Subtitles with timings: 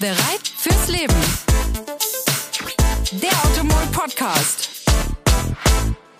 [0.00, 1.14] Bereit fürs Leben.
[3.20, 4.86] Der Automol Podcast.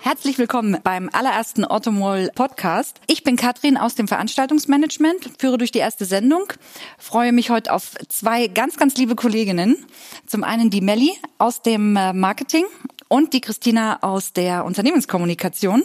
[0.01, 3.01] Herzlich willkommen beim allerersten Automol Podcast.
[3.07, 6.53] Ich bin Katrin aus dem Veranstaltungsmanagement, führe durch die erste Sendung,
[6.99, 9.87] freue mich heute auf zwei ganz, ganz liebe Kolleginnen.
[10.27, 12.67] Zum einen die Melli aus dem äh, Marketing
[13.09, 15.85] und die Christina aus der Unternehmenskommunikation.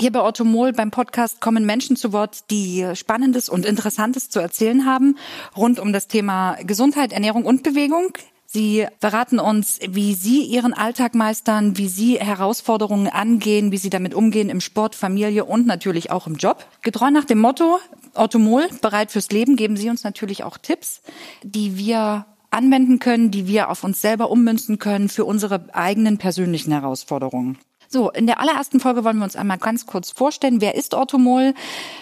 [0.00, 4.86] Hier bei Automol beim Podcast kommen Menschen zu Wort, die Spannendes und Interessantes zu erzählen
[4.86, 5.18] haben
[5.54, 8.14] rund um das Thema Gesundheit, Ernährung und Bewegung.
[8.46, 14.14] Sie verraten uns, wie Sie Ihren Alltag meistern, wie Sie Herausforderungen angehen, wie Sie damit
[14.14, 16.64] umgehen im Sport, Familie und natürlich auch im Job.
[16.80, 17.78] Getreu nach dem Motto
[18.14, 21.02] Automol, bereit fürs Leben, geben Sie uns natürlich auch Tipps,
[21.42, 26.72] die wir anwenden können, die wir auf uns selber ummünzen können für unsere eigenen persönlichen
[26.72, 27.58] Herausforderungen.
[27.92, 30.60] So, in der allerersten Folge wollen wir uns einmal ganz kurz vorstellen.
[30.60, 31.54] Wer ist Orthomol?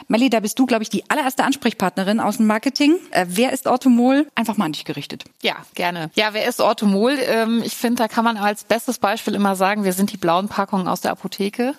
[0.06, 2.96] Melli, da bist du, glaube ich, die allererste Ansprechpartnerin aus dem Marketing.
[3.10, 4.26] Äh, wer ist Orthomol?
[4.34, 5.24] Einfach mal an dich gerichtet.
[5.40, 6.10] Ja, gerne.
[6.14, 7.16] Ja, wer ist Orthomol?
[7.18, 10.48] Ähm, ich finde, da kann man als bestes Beispiel immer sagen, wir sind die blauen
[10.48, 11.74] Packungen aus der Apotheke.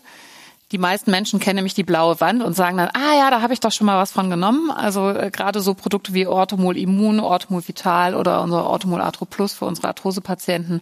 [0.72, 3.54] Die meisten Menschen kennen nämlich die blaue Wand und sagen dann, ah ja, da habe
[3.54, 4.70] ich doch schon mal was von genommen.
[4.72, 9.54] Also äh, gerade so Produkte wie Orthomol Immun, Orthomol Vital oder unser Orthomol Arthro Plus
[9.54, 10.82] für unsere Arthrosepatienten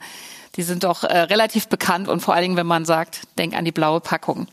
[0.58, 3.64] die sind doch äh, relativ bekannt und vor allen Dingen, wenn man sagt, denk an
[3.64, 4.48] die blaue Packung.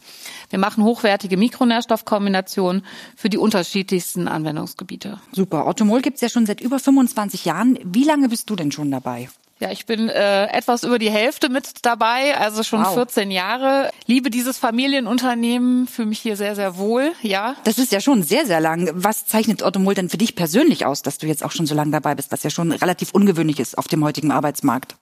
[0.51, 2.85] Wir machen hochwertige Mikronährstoffkombinationen
[3.17, 5.19] für die unterschiedlichsten Anwendungsgebiete.
[5.33, 5.67] Super.
[5.67, 7.79] Automol gibt's ja schon seit über 25 Jahren.
[7.83, 9.31] Wie lange bist du denn schon dabei?
[9.65, 12.93] Ja, ich bin äh, etwas über die Hälfte mit dabei, also schon wow.
[12.93, 13.91] 14 Jahre.
[14.05, 17.57] Liebe dieses Familienunternehmen, fühle mich hier sehr, sehr wohl, ja.
[17.65, 18.91] Das ist ja schon sehr, sehr lang.
[18.92, 21.92] Was zeichnet Automol denn für dich persönlich aus, dass du jetzt auch schon so lange
[21.92, 24.97] dabei bist, was ja schon relativ ungewöhnlich ist auf dem heutigen Arbeitsmarkt?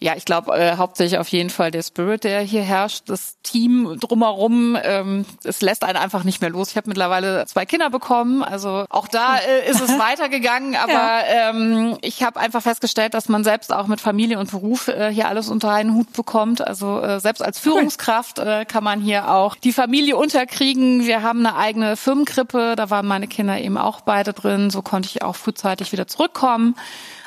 [0.00, 3.98] Ja, ich glaube äh, hauptsächlich auf jeden Fall der Spirit, der hier herrscht, das Team
[4.00, 4.76] drumherum.
[4.82, 6.70] Ähm, es lässt einen einfach nicht mehr los.
[6.70, 10.76] Ich habe mittlerweile zwei Kinder bekommen, also auch da äh, ist es weitergegangen.
[10.76, 11.50] Aber ja.
[11.50, 15.28] ähm, ich habe einfach festgestellt, dass man selbst auch mit Familie und Beruf äh, hier
[15.28, 16.66] alles unter einen Hut bekommt.
[16.66, 21.06] Also äh, selbst als Führungskraft äh, kann man hier auch die Familie unterkriegen.
[21.06, 24.70] Wir haben eine eigene Firmenkrippe, da waren meine Kinder eben auch beide drin.
[24.70, 26.76] So konnte ich auch frühzeitig wieder zurückkommen.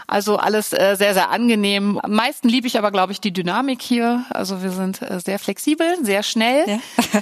[0.07, 1.99] Also alles äh, sehr, sehr angenehm.
[2.01, 4.25] Am meisten liebe ich aber, glaube ich, die Dynamik hier.
[4.29, 6.63] Also wir sind äh, sehr flexibel, sehr schnell.
[6.67, 6.79] Ja.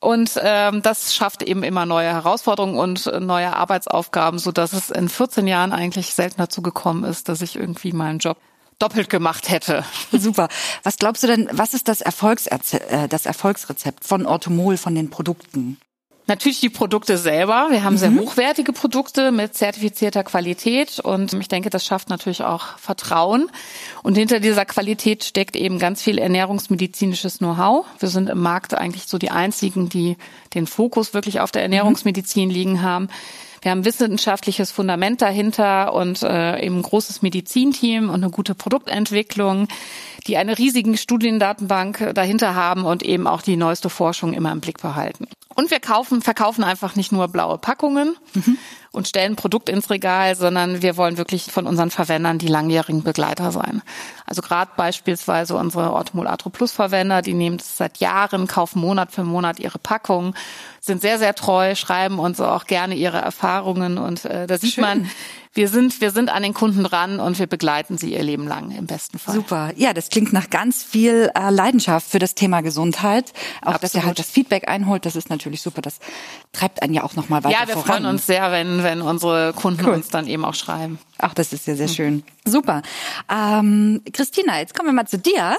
[0.00, 5.10] Und ähm, das schafft eben immer neue Herausforderungen und neue Arbeitsaufgaben, so dass es in
[5.10, 8.38] 14 Jahren eigentlich selten dazu gekommen ist, dass ich irgendwie meinen Job
[8.78, 9.84] doppelt gemacht hätte.
[10.12, 10.48] Super.
[10.84, 15.10] Was glaubst du denn, was ist das, Erfolgsreze äh, das Erfolgsrezept von Orthomol, von den
[15.10, 15.78] Produkten?
[16.30, 17.70] Natürlich die Produkte selber.
[17.70, 17.98] Wir haben mhm.
[17.98, 23.50] sehr hochwertige Produkte mit zertifizierter Qualität und ich denke, das schafft natürlich auch Vertrauen.
[24.04, 27.84] Und hinter dieser Qualität steckt eben ganz viel ernährungsmedizinisches Know-how.
[27.98, 30.16] Wir sind im Markt eigentlich so die einzigen, die
[30.54, 33.08] den Fokus wirklich auf der Ernährungsmedizin liegen haben.
[33.62, 39.66] Wir haben wissenschaftliches Fundament dahinter und äh, eben ein großes Medizinteam und eine gute Produktentwicklung,
[40.28, 44.80] die eine riesige Studiendatenbank dahinter haben und eben auch die neueste Forschung immer im Blick
[44.80, 45.26] behalten.
[45.60, 48.56] Und wir kaufen, verkaufen einfach nicht nur blaue Packungen mhm.
[48.92, 53.52] und stellen Produkt ins Regal, sondern wir wollen wirklich von unseren Verwendern die langjährigen Begleiter
[53.52, 53.82] sein.
[54.30, 59.10] Also gerade beispielsweise unsere Orthomol Atro Plus Verwender, die nehmen das seit Jahren, kaufen Monat
[59.10, 60.36] für Monat ihre Packungen,
[60.80, 64.84] sind sehr, sehr treu, schreiben uns auch gerne ihre Erfahrungen und äh, da sieht Schön.
[64.84, 65.10] man,
[65.52, 68.70] wir sind, wir sind an den Kunden dran und wir begleiten sie ihr Leben lang
[68.70, 69.34] im besten Fall.
[69.34, 69.72] Super.
[69.74, 73.32] Ja, das klingt nach ganz viel äh, Leidenschaft für das Thema Gesundheit.
[73.62, 73.82] Auch, Absolut.
[73.82, 75.82] dass ihr halt das Feedback einholt, das ist natürlich super.
[75.82, 75.98] Das
[76.52, 77.68] treibt einen ja auch nochmal weiter voran.
[77.68, 78.02] Ja, wir voran.
[78.02, 79.94] freuen uns sehr, wenn, wenn unsere Kunden cool.
[79.94, 81.00] uns dann eben auch schreiben.
[81.22, 82.22] Ach, das ist ja sehr schön.
[82.44, 82.82] Super.
[83.30, 85.56] Ähm, Christina, jetzt kommen wir mal zu dir.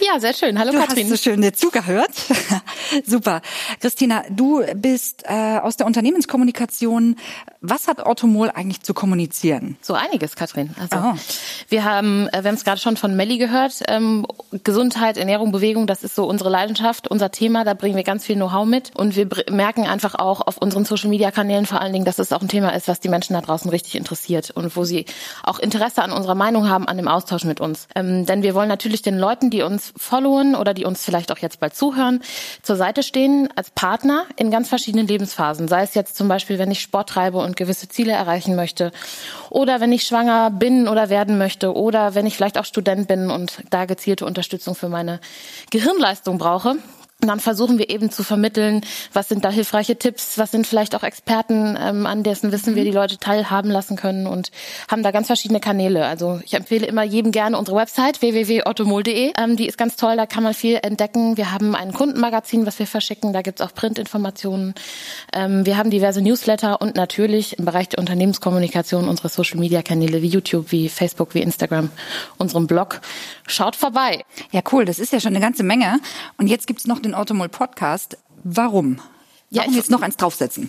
[0.00, 0.58] Ja, sehr schön.
[0.58, 1.04] Hallo du Katrin.
[1.04, 2.10] Hast so schön dir zugehört.
[3.06, 3.40] Super.
[3.80, 7.16] Christina, du bist äh, aus der Unternehmenskommunikation.
[7.60, 9.76] Was hat Automol eigentlich zu kommunizieren?
[9.80, 10.74] So einiges, Katrin.
[10.78, 11.14] Also oh.
[11.68, 13.82] wir haben, äh, wir haben es gerade schon von Melli gehört.
[13.88, 14.26] Ähm,
[14.64, 17.64] Gesundheit, Ernährung, Bewegung, das ist so unsere Leidenschaft, unser Thema.
[17.64, 21.66] Da bringen wir ganz viel Know-how mit und wir merken einfach auch auf unseren Social-Media-Kanälen
[21.66, 23.96] vor allen Dingen, dass es auch ein Thema ist, was die Menschen da draußen richtig
[23.96, 25.06] interessiert und wo sie
[25.42, 27.88] auch Interesse an unserer Meinung haben, an dem Austausch mit uns.
[27.94, 31.38] Ähm, denn wir wollen natürlich den Leuten, die uns followen oder die uns vielleicht auch
[31.38, 32.22] jetzt bald zuhören,
[32.62, 35.68] zur Seite stehen als Partner in ganz verschiedenen Lebensphasen.
[35.68, 38.92] Sei es jetzt zum Beispiel, wenn ich Sport treibe und gewisse Ziele erreichen möchte.
[39.48, 41.74] Oder wenn ich schwanger bin oder werden möchte.
[41.74, 45.20] Oder wenn ich vielleicht auch Student bin und da gezielte Unterstützung für meine
[45.70, 46.76] Gehirnleistung brauche
[47.20, 48.82] dann versuchen wir eben zu vermitteln,
[49.12, 52.82] was sind da hilfreiche Tipps, was sind vielleicht auch Experten, ähm, an dessen Wissen wir
[52.82, 52.86] mhm.
[52.86, 54.50] die Leute teilhaben lassen können und
[54.90, 56.06] haben da ganz verschiedene Kanäle.
[56.06, 59.32] Also ich empfehle immer jedem gerne unsere Website www.ottomol.de.
[59.38, 61.36] Ähm, die ist ganz toll, da kann man viel entdecken.
[61.36, 64.74] Wir haben ein Kundenmagazin, was wir verschicken, da gibt's auch Printinformationen.
[65.32, 70.72] Ähm, wir haben diverse Newsletter und natürlich im Bereich der Unternehmenskommunikation unsere Social-Media-Kanäle wie YouTube,
[70.72, 71.90] wie Facebook, wie Instagram,
[72.38, 73.00] unserem Blog.
[73.46, 74.24] Schaut vorbei.
[74.50, 76.00] Ja, cool, das ist ja schon eine ganze Menge.
[76.38, 78.18] Und jetzt gibt's noch den Automol Podcast.
[78.42, 79.00] Warum?
[79.50, 80.68] Warum ja, jetzt noch eins draufsetzen?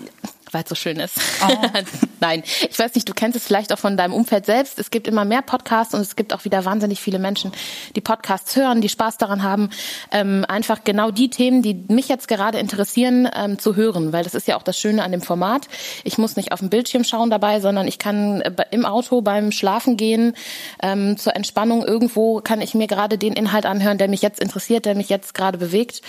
[0.55, 1.17] Weil es so schön ist.
[1.45, 1.53] Oh.
[2.21, 4.79] Nein, ich weiß nicht, du kennst es vielleicht auch von deinem Umfeld selbst.
[4.79, 7.51] Es gibt immer mehr Podcasts und es gibt auch wieder wahnsinnig viele Menschen,
[7.97, 9.69] die Podcasts hören, die Spaß daran haben,
[10.11, 14.33] ähm, einfach genau die Themen, die mich jetzt gerade interessieren, ähm, zu hören, weil das
[14.33, 15.67] ist ja auch das Schöne an dem Format.
[16.05, 19.51] Ich muss nicht auf dem Bildschirm schauen dabei, sondern ich kann äh, im Auto beim
[19.51, 20.35] Schlafen gehen,
[20.81, 24.85] ähm, zur Entspannung irgendwo kann ich mir gerade den Inhalt anhören, der mich jetzt interessiert,
[24.85, 26.01] der mich jetzt gerade bewegt.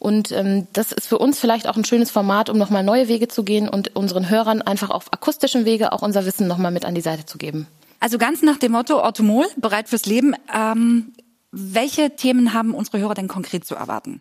[0.00, 3.28] Und ähm, das ist für uns vielleicht auch ein schönes Format, um nochmal neue Wege
[3.28, 6.84] zu gehen und und unseren Hörern einfach auf akustischem Wege auch unser Wissen nochmal mit
[6.84, 7.66] an die Seite zu geben.
[8.00, 10.34] Also ganz nach dem Motto Automol, bereit fürs Leben.
[10.54, 11.12] Ähm,
[11.56, 14.20] welche Themen haben unsere Hörer denn konkret zu erwarten?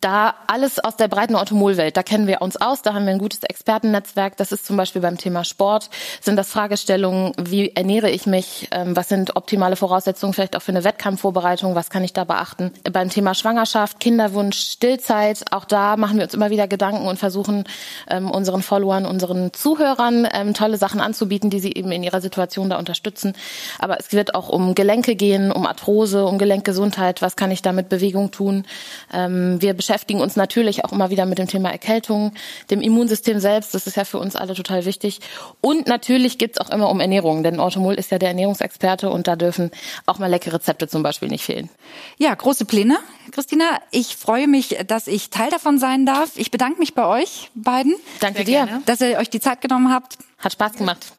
[0.00, 3.18] Da alles aus der breiten Automolwelt, da kennen wir uns aus, da haben wir ein
[3.18, 4.36] gutes Expertennetzwerk.
[4.36, 5.88] Das ist zum Beispiel beim Thema Sport,
[6.20, 10.72] sind das Fragestellungen, wie ernähre ich mich, ähm, was sind optimale Voraussetzungen vielleicht auch für
[10.72, 12.72] eine Wettkampfvorbereitung, was kann ich da beachten.
[12.92, 17.64] Beim Thema Schwangerschaft, Kinderwunsch, Stillzeit, auch da machen wir uns immer wieder Gedanken und versuchen
[18.10, 22.68] ähm, unseren Followern, unseren Zuhörern ähm, tolle Sachen anzubieten, die sie eben in ihrer Situation
[22.68, 23.34] da unterstützen.
[23.78, 27.72] Aber es wird auch um Gelenke gehen, um Arthrose, um Gelenkgesundheit, was kann ich da
[27.72, 28.64] mit Bewegung tun.
[29.10, 32.32] Wir beschäftigen uns natürlich auch immer wieder mit dem Thema Erkältung,
[32.70, 33.74] dem Immunsystem selbst.
[33.74, 35.20] Das ist ja für uns alle total wichtig.
[35.60, 39.36] Und natürlich geht's auch immer um Ernährung, denn Orthomol ist ja der Ernährungsexperte und da
[39.36, 39.70] dürfen
[40.06, 41.68] auch mal leckere Rezepte zum Beispiel nicht fehlen.
[42.16, 42.96] Ja, große Pläne.
[43.30, 46.30] Christina, ich freue mich, dass ich Teil davon sein darf.
[46.36, 47.94] Ich bedanke mich bei euch beiden.
[48.20, 48.82] Danke dir, gerne.
[48.86, 50.16] dass ihr euch die Zeit genommen habt.
[50.38, 51.12] Hat Spaß gemacht.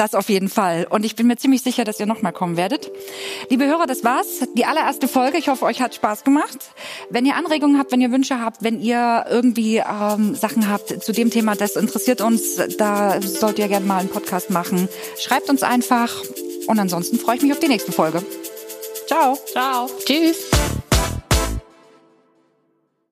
[0.00, 0.86] Das auf jeden Fall.
[0.88, 2.90] Und ich bin mir ziemlich sicher, dass ihr nochmal kommen werdet.
[3.50, 4.48] Liebe Hörer, das war's.
[4.56, 5.36] Die allererste Folge.
[5.36, 6.58] Ich hoffe, euch hat Spaß gemacht.
[7.10, 11.12] Wenn ihr Anregungen habt, wenn ihr Wünsche habt, wenn ihr irgendwie ähm, Sachen habt zu
[11.12, 14.88] dem Thema, das interessiert uns, da sollt ihr gerne mal einen Podcast machen.
[15.18, 16.10] Schreibt uns einfach.
[16.66, 18.22] Und ansonsten freue ich mich auf die nächste Folge.
[19.06, 19.36] Ciao.
[19.52, 19.86] Ciao.
[20.06, 20.48] Tschüss.